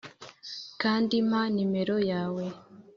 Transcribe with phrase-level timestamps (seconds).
[0.81, 2.45] kandi mpa nimero yawe